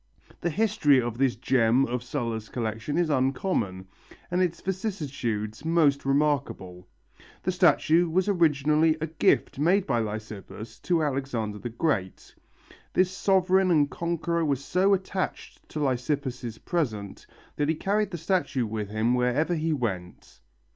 [0.39, 3.87] The history of this gem of Sulla's collection is uncommon,
[4.31, 6.87] and its vicissitudes most remarkable.
[7.43, 12.33] The statue was originally a gift made by Lysippus to Alexander the Great.
[12.93, 17.27] This sovereign and conqueror was so attached to Lysippus' present
[17.57, 20.41] that he carried the statue with him wherever he went.